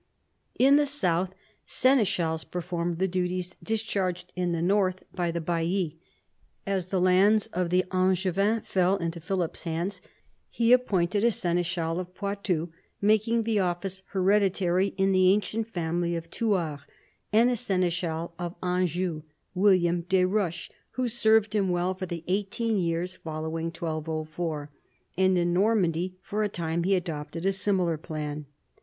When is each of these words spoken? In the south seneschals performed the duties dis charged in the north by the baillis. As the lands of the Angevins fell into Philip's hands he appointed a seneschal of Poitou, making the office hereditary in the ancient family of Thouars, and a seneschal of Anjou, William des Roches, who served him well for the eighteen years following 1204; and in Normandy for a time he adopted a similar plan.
In 0.57 0.77
the 0.77 0.87
south 0.87 1.35
seneschals 1.67 2.43
performed 2.43 2.97
the 2.97 3.07
duties 3.07 3.55
dis 3.61 3.83
charged 3.83 4.33
in 4.35 4.51
the 4.51 4.59
north 4.63 5.03
by 5.13 5.29
the 5.29 5.39
baillis. 5.39 5.93
As 6.65 6.87
the 6.87 6.99
lands 6.99 7.45
of 7.53 7.69
the 7.69 7.85
Angevins 7.93 8.65
fell 8.65 8.95
into 8.97 9.19
Philip's 9.19 9.61
hands 9.61 10.01
he 10.49 10.73
appointed 10.73 11.23
a 11.23 11.29
seneschal 11.29 11.99
of 11.99 12.15
Poitou, 12.15 12.69
making 12.99 13.43
the 13.43 13.59
office 13.59 14.01
hereditary 14.07 14.87
in 14.97 15.11
the 15.11 15.31
ancient 15.33 15.67
family 15.67 16.15
of 16.15 16.31
Thouars, 16.31 16.81
and 17.31 17.51
a 17.51 17.55
seneschal 17.55 18.33
of 18.39 18.55
Anjou, 18.63 19.21
William 19.53 20.01
des 20.09 20.25
Roches, 20.25 20.71
who 20.93 21.07
served 21.07 21.53
him 21.53 21.69
well 21.69 21.93
for 21.93 22.07
the 22.07 22.23
eighteen 22.27 22.75
years 22.79 23.17
following 23.17 23.65
1204; 23.67 24.71
and 25.19 25.37
in 25.37 25.53
Normandy 25.53 26.15
for 26.23 26.41
a 26.41 26.49
time 26.49 26.85
he 26.85 26.95
adopted 26.95 27.45
a 27.45 27.51
similar 27.53 27.97
plan. 27.99 28.47